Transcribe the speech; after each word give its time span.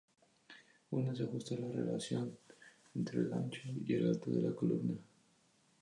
Una 0.89 1.11
es 1.13 1.21
ajustar 1.21 1.59
la 1.59 1.67
relación 1.71 2.35
entre 2.95 3.19
el 3.21 3.31
ancho 3.33 3.61
y 3.85 3.93
el 3.93 4.07
alto 4.09 4.31
de 4.31 4.41
la 4.41 4.55
columna. 4.55 4.97